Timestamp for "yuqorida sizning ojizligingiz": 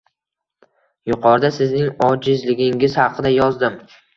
1.11-2.99